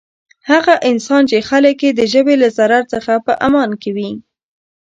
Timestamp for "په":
3.25-3.33